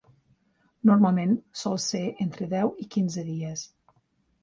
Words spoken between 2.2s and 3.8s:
entre deu i quinze dies.